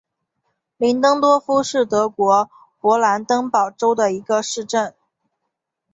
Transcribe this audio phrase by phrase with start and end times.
[0.77, 2.49] 林登多夫是德国
[2.81, 4.95] 勃兰登堡州的一个市镇。